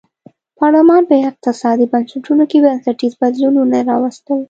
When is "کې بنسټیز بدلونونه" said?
2.51-3.77